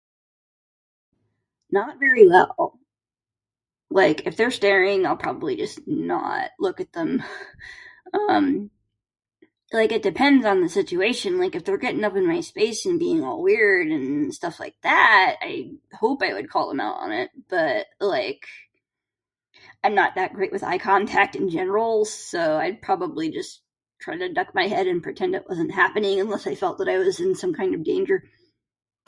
[1.71, 2.77] Not very well.
[3.89, 7.21] Like, if they're staring I'll probably just not look at them.
[8.29, 8.71] Um,
[9.71, 11.37] like it depends on the situation.
[11.39, 14.75] Like, if they're getting up in my space and being all weird and stuff like
[14.81, 17.29] that, I hope I would call them out on it.
[17.47, 18.45] But, like,
[19.83, 23.61] I'm not that great with eye contact in general, so I'd probably just
[24.01, 26.97] try to duck my head and pretend it wasn't happening unless I felt that I
[26.97, 28.23] was in some kind of danger.